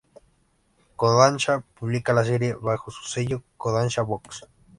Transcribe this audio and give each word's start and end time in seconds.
Kodansha 0.97 1.59
publica 1.79 2.11
la 2.11 2.25
serie 2.25 2.55
bajo 2.55 2.89
su 2.89 3.03
sello 3.03 3.43
Kodansha 3.55 4.01
Box. 4.01 4.47